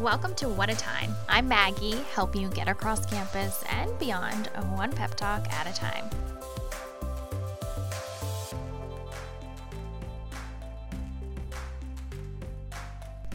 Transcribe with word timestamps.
Welcome 0.00 0.34
to 0.34 0.48
What 0.50 0.68
a 0.68 0.76
Time. 0.76 1.16
I'm 1.26 1.48
Maggie, 1.48 1.96
helping 2.12 2.42
you 2.42 2.50
get 2.50 2.68
across 2.68 3.06
campus 3.06 3.64
and 3.70 3.98
beyond, 3.98 4.48
one 4.74 4.92
pep 4.92 5.14
talk 5.14 5.50
at 5.50 5.66
a 5.66 5.72
time. 5.72 6.10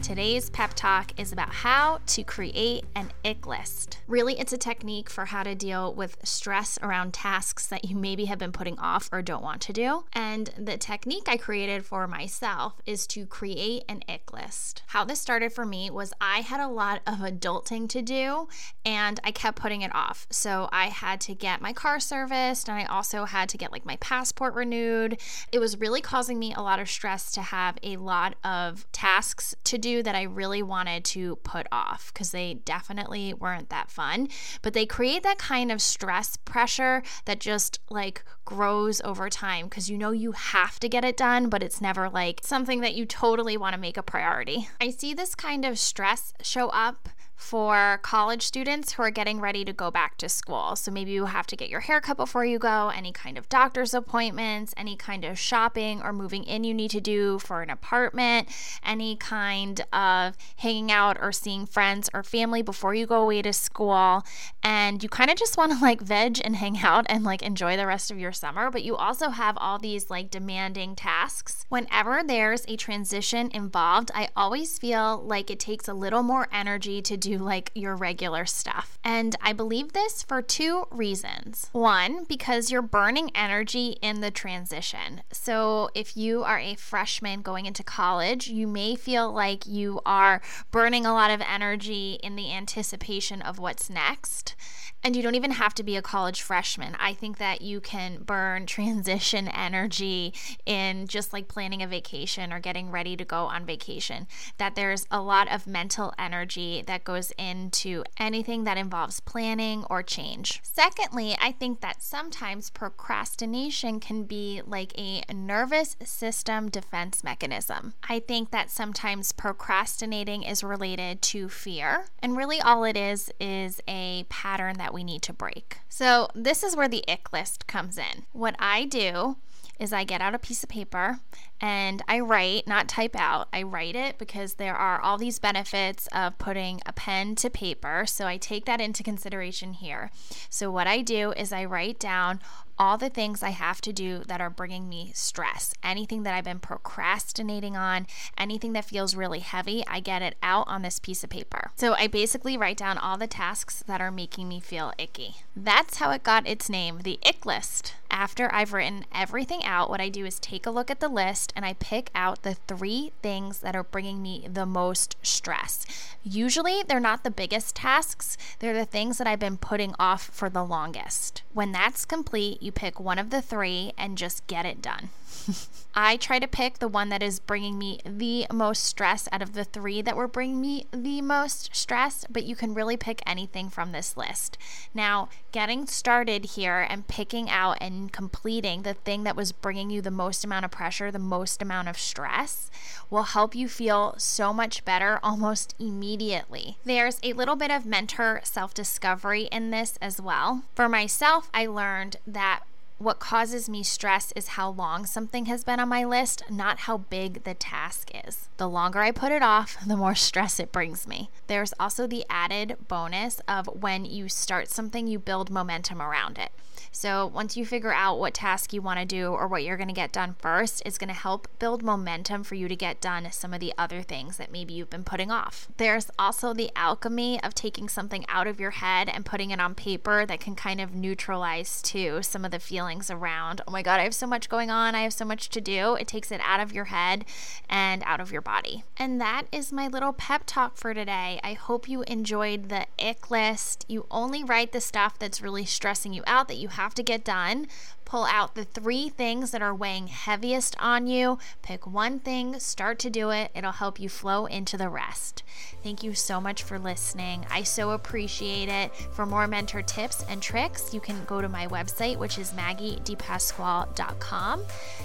Today's 0.02 0.50
pep 0.50 0.74
talk 0.74 1.18
is 1.18 1.30
about 1.30 1.52
how 1.52 2.00
to 2.06 2.24
create 2.24 2.84
an 2.96 3.12
ick 3.24 3.46
list. 3.46 4.00
Really, 4.08 4.38
it's 4.38 4.52
a 4.52 4.58
technique 4.58 5.08
for 5.08 5.26
how 5.26 5.44
to 5.44 5.54
deal 5.54 5.94
with 5.94 6.16
stress 6.24 6.76
around 6.82 7.14
tasks 7.14 7.68
that 7.68 7.84
you 7.84 7.94
maybe 7.94 8.24
have 8.24 8.38
been 8.38 8.50
putting 8.50 8.76
off 8.80 9.08
or 9.12 9.22
don't 9.22 9.44
want 9.44 9.60
to 9.62 9.72
do. 9.72 10.04
And 10.12 10.52
the 10.58 10.76
technique 10.76 11.28
I 11.28 11.36
created 11.36 11.86
for 11.86 12.08
myself 12.08 12.82
is 12.84 13.06
to 13.08 13.26
create 13.26 13.84
an 13.88 14.02
ick 14.08 14.32
list. 14.32 14.82
How 14.88 15.04
this 15.04 15.20
started 15.20 15.52
for 15.52 15.64
me 15.64 15.88
was 15.88 16.12
I 16.20 16.40
had 16.40 16.58
a 16.58 16.66
lot 16.66 17.00
of 17.06 17.20
adulting 17.20 17.88
to 17.90 18.02
do 18.02 18.48
and 18.84 19.20
I 19.22 19.30
kept 19.30 19.60
putting 19.60 19.82
it 19.82 19.94
off. 19.94 20.26
So 20.30 20.68
I 20.72 20.86
had 20.86 21.20
to 21.22 21.34
get 21.34 21.60
my 21.60 21.72
car 21.72 22.00
serviced 22.00 22.68
and 22.68 22.76
I 22.76 22.86
also 22.86 23.24
had 23.24 23.48
to 23.50 23.56
get 23.56 23.70
like 23.70 23.86
my 23.86 23.96
passport 23.96 24.54
renewed. 24.54 25.20
It 25.52 25.60
was 25.60 25.78
really 25.78 26.00
causing 26.00 26.40
me 26.40 26.52
a 26.52 26.60
lot 26.60 26.80
of 26.80 26.90
stress 26.90 27.30
to 27.32 27.42
have 27.42 27.78
a 27.84 27.96
lot 27.98 28.34
of 28.42 28.90
tasks 28.90 29.54
to 29.62 29.78
do 29.78 29.91
that 30.00 30.14
I 30.14 30.22
really 30.22 30.62
wanted 30.62 31.04
to 31.06 31.34
put 31.42 31.66
off 31.72 32.12
because 32.14 32.30
they 32.30 32.54
definitely 32.54 33.34
weren't 33.34 33.68
that 33.70 33.90
fun. 33.90 34.28
But 34.62 34.74
they 34.74 34.86
create 34.86 35.24
that 35.24 35.38
kind 35.38 35.72
of 35.72 35.82
stress 35.82 36.36
pressure 36.36 37.02
that 37.24 37.40
just 37.40 37.80
like 37.90 38.22
grows 38.44 39.00
over 39.00 39.28
time 39.28 39.66
because 39.66 39.90
you 39.90 39.98
know 39.98 40.12
you 40.12 40.30
have 40.32 40.78
to 40.78 40.88
get 40.88 41.04
it 41.04 41.16
done, 41.16 41.48
but 41.48 41.64
it's 41.64 41.80
never 41.80 42.08
like 42.08 42.40
something 42.44 42.80
that 42.80 42.94
you 42.94 43.04
totally 43.04 43.56
want 43.56 43.74
to 43.74 43.80
make 43.80 43.96
a 43.96 44.02
priority. 44.04 44.68
I 44.80 44.90
see 44.90 45.14
this 45.14 45.34
kind 45.34 45.64
of 45.64 45.80
stress 45.80 46.32
show 46.42 46.68
up 46.68 47.08
for 47.42 47.98
college 48.02 48.42
students 48.42 48.92
who 48.92 49.02
are 49.02 49.10
getting 49.10 49.40
ready 49.40 49.64
to 49.64 49.72
go 49.72 49.90
back 49.90 50.16
to 50.16 50.28
school. 50.28 50.76
So 50.76 50.90
maybe 50.90 51.10
you 51.10 51.26
have 51.26 51.46
to 51.48 51.56
get 51.56 51.68
your 51.68 51.80
hair 51.80 52.00
cut 52.00 52.16
before 52.16 52.44
you 52.44 52.58
go, 52.58 52.90
any 52.94 53.10
kind 53.12 53.36
of 53.36 53.48
doctor's 53.48 53.92
appointments, 53.92 54.72
any 54.76 54.96
kind 54.96 55.24
of 55.24 55.38
shopping 55.38 56.00
or 56.02 56.12
moving 56.12 56.44
in 56.44 56.62
you 56.62 56.72
need 56.72 56.92
to 56.92 57.00
do 57.00 57.40
for 57.40 57.60
an 57.60 57.68
apartment, 57.68 58.48
any 58.84 59.16
kind 59.16 59.84
of 59.92 60.36
hanging 60.56 60.92
out 60.92 61.18
or 61.20 61.32
seeing 61.32 61.66
friends 61.66 62.08
or 62.14 62.22
family 62.22 62.62
before 62.62 62.94
you 62.94 63.06
go 63.06 63.22
away 63.22 63.42
to 63.42 63.52
school. 63.52 64.22
And 64.62 65.02
you 65.02 65.08
kind 65.08 65.28
of 65.28 65.36
just 65.36 65.58
want 65.58 65.72
to 65.72 65.78
like 65.80 66.00
veg 66.00 66.40
and 66.44 66.56
hang 66.56 66.78
out 66.78 67.06
and 67.08 67.24
like 67.24 67.42
enjoy 67.42 67.76
the 67.76 67.86
rest 67.86 68.10
of 68.10 68.18
your 68.18 68.32
summer, 68.32 68.70
but 68.70 68.84
you 68.84 68.96
also 68.96 69.30
have 69.30 69.58
all 69.58 69.78
these 69.78 70.08
like 70.08 70.30
demanding 70.30 70.94
tasks. 70.94 71.66
Whenever 71.68 72.22
there's 72.24 72.64
a 72.68 72.76
transition 72.76 73.50
involved, 73.52 74.12
I 74.14 74.28
always 74.36 74.78
feel 74.78 75.20
like 75.26 75.50
it 75.50 75.58
takes 75.58 75.88
a 75.88 75.94
little 75.94 76.22
more 76.22 76.48
energy 76.52 77.02
to 77.02 77.16
do 77.16 77.31
like 77.38 77.70
your 77.74 77.96
regular 77.96 78.46
stuff. 78.46 78.98
And 79.04 79.36
I 79.40 79.52
believe 79.52 79.92
this 79.92 80.22
for 80.22 80.42
two 80.42 80.86
reasons. 80.90 81.68
One, 81.72 82.24
because 82.24 82.70
you're 82.70 82.82
burning 82.82 83.30
energy 83.34 83.96
in 84.02 84.20
the 84.20 84.30
transition. 84.30 85.22
So 85.32 85.90
if 85.94 86.16
you 86.16 86.44
are 86.44 86.58
a 86.58 86.74
freshman 86.74 87.42
going 87.42 87.66
into 87.66 87.82
college, 87.82 88.48
you 88.48 88.66
may 88.66 88.94
feel 88.94 89.32
like 89.32 89.66
you 89.66 90.00
are 90.04 90.40
burning 90.70 91.06
a 91.06 91.12
lot 91.12 91.30
of 91.30 91.40
energy 91.40 92.18
in 92.22 92.36
the 92.36 92.52
anticipation 92.52 93.42
of 93.42 93.58
what's 93.58 93.90
next. 93.90 94.54
And 95.02 95.16
you 95.16 95.22
don't 95.22 95.34
even 95.34 95.52
have 95.52 95.74
to 95.74 95.82
be 95.82 95.96
a 95.96 96.02
college 96.02 96.42
freshman. 96.42 96.96
I 96.98 97.14
think 97.14 97.38
that 97.38 97.62
you 97.62 97.80
can 97.80 98.22
burn 98.22 98.66
transition 98.72 99.48
energy 99.48 100.34
in 100.66 101.06
just 101.06 101.32
like 101.32 101.48
planning 101.48 101.82
a 101.82 101.86
vacation 101.86 102.52
or 102.52 102.60
getting 102.60 102.90
ready 102.90 103.16
to 103.16 103.24
go 103.24 103.44
on 103.44 103.64
vacation. 103.64 104.26
That 104.58 104.74
there's 104.74 105.06
a 105.10 105.20
lot 105.20 105.50
of 105.50 105.66
mental 105.66 106.12
energy 106.18 106.82
that 106.86 107.04
goes 107.04 107.32
into 107.38 108.04
anything 108.18 108.64
that 108.64 108.76
involves 108.76 109.20
planning 109.20 109.84
or 109.90 110.02
change. 110.02 110.60
Secondly, 110.62 111.36
I 111.40 111.52
think 111.52 111.80
that 111.80 112.02
sometimes 112.02 112.70
procrastination 112.70 114.00
can 114.00 114.24
be 114.24 114.62
like 114.66 114.92
a 114.98 115.22
nervous 115.32 115.96
system 116.02 116.68
defense 116.68 117.24
mechanism. 117.24 117.94
I 118.08 118.20
think 118.20 118.50
that 118.50 118.70
sometimes 118.70 119.32
procrastinating 119.32 120.42
is 120.42 120.64
related 120.64 121.22
to 121.22 121.48
fear, 121.48 122.06
and 122.20 122.36
really 122.36 122.60
all 122.60 122.84
it 122.84 122.96
is 122.96 123.30
is 123.40 123.80
a 123.88 124.24
pattern 124.28 124.76
that 124.82 124.92
we 124.92 125.04
need 125.04 125.22
to 125.22 125.32
break. 125.32 125.78
So, 125.88 126.28
this 126.34 126.64
is 126.64 126.74
where 126.74 126.88
the 126.88 127.04
ick 127.06 127.32
list 127.32 127.68
comes 127.68 127.96
in. 127.96 128.26
What 128.32 128.56
I 128.58 128.84
do 128.84 129.36
is 129.82 129.92
I 129.92 130.04
get 130.04 130.20
out 130.20 130.34
a 130.34 130.38
piece 130.38 130.62
of 130.62 130.68
paper 130.68 131.18
and 131.60 132.02
I 132.06 132.20
write, 132.20 132.66
not 132.68 132.88
type 132.88 133.16
out. 133.16 133.48
I 133.52 133.62
write 133.62 133.96
it 133.96 134.16
because 134.16 134.54
there 134.54 134.76
are 134.76 135.00
all 135.00 135.18
these 135.18 135.40
benefits 135.40 136.06
of 136.12 136.38
putting 136.38 136.80
a 136.86 136.92
pen 136.92 137.34
to 137.36 137.50
paper. 137.50 138.04
So 138.06 138.26
I 138.26 138.36
take 138.36 138.64
that 138.66 138.80
into 138.80 139.02
consideration 139.02 139.74
here. 139.74 140.10
So 140.48 140.70
what 140.70 140.86
I 140.86 141.02
do 141.02 141.32
is 141.32 141.52
I 141.52 141.64
write 141.64 141.98
down 141.98 142.40
all 142.78 142.96
the 142.96 143.10
things 143.10 143.42
I 143.42 143.50
have 143.50 143.80
to 143.82 143.92
do 143.92 144.22
that 144.26 144.40
are 144.40 144.50
bringing 144.50 144.88
me 144.88 145.12
stress. 145.14 145.74
Anything 145.82 146.22
that 146.22 146.34
I've 146.34 146.44
been 146.44 146.58
procrastinating 146.58 147.76
on, 147.76 148.06
anything 148.36 148.72
that 148.72 148.84
feels 148.84 149.14
really 149.14 149.40
heavy, 149.40 149.84
I 149.86 150.00
get 150.00 150.22
it 150.22 150.36
out 150.42 150.66
on 150.68 150.82
this 150.82 150.98
piece 150.98 151.22
of 151.22 151.30
paper. 151.30 151.70
So 151.76 151.94
I 151.94 152.06
basically 152.06 152.56
write 152.56 152.78
down 152.78 152.98
all 152.98 153.18
the 153.18 153.26
tasks 153.26 153.84
that 153.86 154.00
are 154.00 154.10
making 154.10 154.48
me 154.48 154.58
feel 154.58 154.92
icky. 154.98 155.36
That's 155.54 155.98
how 155.98 156.10
it 156.10 156.22
got 156.22 156.46
its 156.46 156.68
name, 156.68 157.00
the 157.02 157.20
ick 157.24 157.44
list. 157.46 157.94
After 158.12 158.54
I've 158.54 158.74
written 158.74 159.06
everything 159.10 159.64
out, 159.64 159.88
what 159.88 160.00
I 160.00 160.10
do 160.10 160.26
is 160.26 160.38
take 160.38 160.66
a 160.66 160.70
look 160.70 160.90
at 160.90 161.00
the 161.00 161.08
list 161.08 161.50
and 161.56 161.64
I 161.64 161.72
pick 161.72 162.10
out 162.14 162.42
the 162.42 162.54
three 162.54 163.10
things 163.22 163.60
that 163.60 163.74
are 163.74 163.82
bringing 163.82 164.20
me 164.20 164.46
the 164.52 164.66
most 164.66 165.16
stress. 165.22 165.86
Usually, 166.22 166.82
they're 166.82 167.00
not 167.00 167.24
the 167.24 167.30
biggest 167.30 167.74
tasks, 167.74 168.36
they're 168.58 168.74
the 168.74 168.84
things 168.84 169.16
that 169.16 169.26
I've 169.26 169.40
been 169.40 169.56
putting 169.56 169.94
off 169.98 170.22
for 170.24 170.50
the 170.50 170.62
longest. 170.62 171.42
When 171.54 171.72
that's 171.72 172.04
complete, 172.04 172.62
you 172.62 172.70
pick 172.70 173.00
one 173.00 173.18
of 173.18 173.30
the 173.30 173.40
three 173.40 173.92
and 173.96 174.18
just 174.18 174.46
get 174.46 174.66
it 174.66 174.82
done. 174.82 175.08
I 175.94 176.16
try 176.16 176.38
to 176.38 176.48
pick 176.48 176.78
the 176.78 176.88
one 176.88 177.08
that 177.10 177.22
is 177.22 177.40
bringing 177.40 177.78
me 177.78 177.98
the 178.04 178.46
most 178.52 178.84
stress 178.84 179.28
out 179.32 179.42
of 179.42 179.52
the 179.52 179.64
three 179.64 180.00
that 180.02 180.16
were 180.16 180.28
bringing 180.28 180.60
me 180.60 180.86
the 180.90 181.20
most 181.20 181.74
stress, 181.74 182.24
but 182.30 182.44
you 182.44 182.56
can 182.56 182.74
really 182.74 182.96
pick 182.96 183.22
anything 183.26 183.68
from 183.68 183.92
this 183.92 184.16
list. 184.16 184.56
Now, 184.94 185.28
getting 185.50 185.86
started 185.86 186.44
here 186.44 186.86
and 186.88 187.08
picking 187.08 187.50
out 187.50 187.78
and 187.80 188.01
completing 188.08 188.82
the 188.82 188.94
thing 188.94 189.24
that 189.24 189.36
was 189.36 189.52
bringing 189.52 189.90
you 189.90 190.00
the 190.00 190.10
most 190.10 190.44
amount 190.44 190.64
of 190.64 190.70
pressure, 190.70 191.10
the 191.10 191.18
most 191.18 191.62
amount 191.62 191.88
of 191.88 191.98
stress, 191.98 192.70
will 193.10 193.24
help 193.24 193.54
you 193.54 193.68
feel 193.68 194.14
so 194.18 194.52
much 194.52 194.84
better 194.84 195.20
almost 195.22 195.74
immediately. 195.78 196.78
There's 196.84 197.18
a 197.22 197.32
little 197.32 197.56
bit 197.56 197.70
of 197.70 197.86
mentor 197.86 198.40
self 198.44 198.74
discovery 198.74 199.42
in 199.52 199.70
this 199.70 199.98
as 200.00 200.20
well. 200.20 200.64
For 200.74 200.88
myself, 200.88 201.50
I 201.52 201.66
learned 201.66 202.16
that 202.26 202.62
what 203.02 203.18
causes 203.18 203.68
me 203.68 203.82
stress 203.82 204.32
is 204.36 204.48
how 204.48 204.70
long 204.70 205.06
something 205.06 205.46
has 205.46 205.64
been 205.64 205.80
on 205.80 205.88
my 205.88 206.04
list, 206.04 206.44
not 206.48 206.80
how 206.80 206.98
big 206.98 207.42
the 207.42 207.54
task 207.54 208.10
is. 208.26 208.48
The 208.58 208.68
longer 208.68 209.00
I 209.00 209.10
put 209.10 209.32
it 209.32 209.42
off, 209.42 209.76
the 209.86 209.96
more 209.96 210.14
stress 210.14 210.60
it 210.60 210.70
brings 210.70 211.08
me. 211.08 211.28
There's 211.48 211.74
also 211.80 212.06
the 212.06 212.24
added 212.30 212.76
bonus 212.86 213.40
of 213.48 213.66
when 213.66 214.04
you 214.04 214.28
start 214.28 214.68
something, 214.68 215.08
you 215.08 215.18
build 215.18 215.50
momentum 215.50 216.00
around 216.00 216.38
it. 216.38 216.52
So 216.94 217.26
once 217.26 217.56
you 217.56 217.64
figure 217.64 217.92
out 217.92 218.18
what 218.18 218.34
task 218.34 218.74
you 218.74 218.82
want 218.82 219.00
to 219.00 219.06
do 219.06 219.28
or 219.28 219.48
what 219.48 219.64
you're 219.64 219.78
going 219.78 219.88
to 219.88 219.94
get 219.94 220.12
done 220.12 220.36
first, 220.38 220.82
it's 220.84 220.98
going 220.98 221.08
to 221.08 221.14
help 221.14 221.48
build 221.58 221.82
momentum 221.82 222.44
for 222.44 222.54
you 222.54 222.68
to 222.68 222.76
get 222.76 223.00
done 223.00 223.26
some 223.32 223.54
of 223.54 223.60
the 223.60 223.72
other 223.78 224.02
things 224.02 224.36
that 224.36 224.52
maybe 224.52 224.74
you've 224.74 224.90
been 224.90 225.02
putting 225.02 225.30
off. 225.30 225.68
There's 225.78 226.10
also 226.18 226.52
the 226.52 226.70
alchemy 226.76 227.42
of 227.42 227.54
taking 227.54 227.88
something 227.88 228.26
out 228.28 228.46
of 228.46 228.60
your 228.60 228.72
head 228.72 229.08
and 229.08 229.24
putting 229.24 229.50
it 229.50 229.58
on 229.58 229.74
paper 229.74 230.26
that 230.26 230.38
can 230.38 230.54
kind 230.54 230.82
of 230.82 230.94
neutralize 230.94 231.80
too 231.80 232.22
some 232.22 232.44
of 232.44 232.50
the 232.50 232.58
feelings 232.60 233.10
around, 233.10 233.62
oh 233.66 233.72
my 233.72 233.80
God, 233.80 233.98
I 233.98 234.04
have 234.04 234.14
so 234.14 234.26
much 234.26 234.50
going 234.50 234.70
on, 234.70 234.94
I 234.94 235.02
have 235.02 235.14
so 235.14 235.24
much 235.24 235.48
to 235.48 235.62
do. 235.62 235.94
It 235.94 236.06
takes 236.06 236.30
it 236.30 236.42
out 236.44 236.60
of 236.60 236.74
your 236.74 236.84
head 236.84 237.24
and 237.70 238.02
out 238.04 238.20
of 238.20 238.30
your 238.30 238.42
body. 238.42 238.84
And 238.98 239.18
that 239.18 239.44
is 239.50 239.72
my 239.72 239.88
little 239.88 240.12
pep 240.12 240.42
talk 240.44 240.76
for 240.76 240.92
today. 240.92 241.40
I 241.42 241.54
hope 241.54 241.88
you 241.88 242.02
enjoyed 242.02 242.68
the 242.68 242.86
ick 243.02 243.30
list. 243.30 243.86
You 243.88 244.06
only 244.10 244.44
write 244.44 244.72
the 244.72 244.80
stuff 244.82 245.18
that's 245.18 245.40
really 245.40 245.64
stressing 245.64 246.12
you 246.12 246.22
out 246.26 246.48
that 246.48 246.58
you 246.58 246.68
have 246.68 246.81
have 246.82 246.94
to 246.94 247.02
get 247.02 247.24
done. 247.24 247.66
Pull 248.04 248.24
out 248.24 248.56
the 248.56 248.64
three 248.64 249.08
things 249.08 249.52
that 249.52 249.62
are 249.62 249.74
weighing 249.74 250.08
heaviest 250.08 250.76
on 250.80 251.06
you. 251.06 251.38
Pick 251.62 251.86
one 251.86 252.18
thing, 252.18 252.58
start 252.58 252.98
to 252.98 253.08
do 253.08 253.30
it. 253.30 253.52
It'll 253.54 253.72
help 253.72 254.00
you 254.00 254.08
flow 254.08 254.46
into 254.46 254.76
the 254.76 254.88
rest. 254.88 255.44
Thank 255.84 256.02
you 256.02 256.14
so 256.14 256.40
much 256.40 256.64
for 256.64 256.76
listening. 256.78 257.46
I 257.50 257.62
so 257.62 257.92
appreciate 257.92 258.68
it. 258.68 258.92
For 259.12 259.24
more 259.24 259.46
mentor 259.46 259.82
tips 259.82 260.24
and 260.28 260.42
tricks, 260.42 260.92
you 260.92 261.00
can 261.00 261.24
go 261.24 261.40
to 261.40 261.48
my 261.48 261.68
website, 261.68 262.18
which 262.18 262.36
is 262.36 262.50
maggiedipasquale.com. 262.50 264.62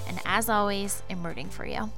And 0.07 0.19
as 0.25 0.49
always, 0.49 1.03
I'm 1.09 1.25
rooting 1.25 1.49
for 1.49 1.65
you. 1.65 1.89